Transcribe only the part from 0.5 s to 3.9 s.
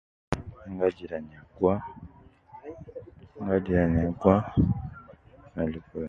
Ana ajira nyagwa, ana ajira